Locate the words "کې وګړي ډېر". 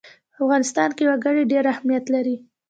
0.97-1.63